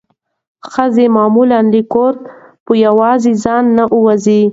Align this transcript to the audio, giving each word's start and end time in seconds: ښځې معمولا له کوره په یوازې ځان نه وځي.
ښځې 0.71 1.05
معمولا 1.15 1.59
له 1.71 1.81
کوره 1.93 2.19
په 2.65 2.73
یوازې 2.85 3.31
ځان 3.43 3.63
نه 3.77 3.83
وځي. 4.03 4.43